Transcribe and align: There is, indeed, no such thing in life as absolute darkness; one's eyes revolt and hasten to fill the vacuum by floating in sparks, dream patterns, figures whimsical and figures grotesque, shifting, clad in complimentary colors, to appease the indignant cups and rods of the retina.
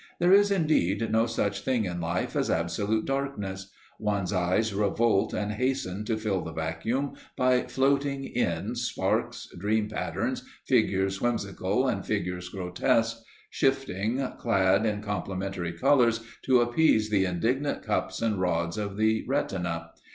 There 0.19 0.33
is, 0.33 0.49
indeed, 0.49 1.11
no 1.11 1.27
such 1.27 1.61
thing 1.61 1.85
in 1.85 2.01
life 2.01 2.35
as 2.35 2.49
absolute 2.49 3.05
darkness; 3.05 3.69
one's 3.99 4.33
eyes 4.33 4.73
revolt 4.73 5.31
and 5.31 5.51
hasten 5.51 6.05
to 6.05 6.17
fill 6.17 6.41
the 6.41 6.51
vacuum 6.53 7.13
by 7.37 7.67
floating 7.67 8.23
in 8.23 8.73
sparks, 8.73 9.47
dream 9.59 9.89
patterns, 9.89 10.43
figures 10.65 11.21
whimsical 11.21 11.87
and 11.87 12.03
figures 12.03 12.49
grotesque, 12.49 13.17
shifting, 13.51 14.27
clad 14.39 14.87
in 14.87 15.03
complimentary 15.03 15.73
colors, 15.73 16.21
to 16.45 16.61
appease 16.61 17.11
the 17.11 17.25
indignant 17.25 17.83
cups 17.83 18.23
and 18.23 18.41
rods 18.41 18.79
of 18.79 18.97
the 18.97 19.23
retina. 19.27 19.91